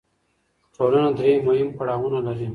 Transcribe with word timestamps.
ټولنه 0.75 1.09
درې 1.19 1.33
مهم 1.47 1.69
پړاوونه 1.77 2.19
لري. 2.27 2.49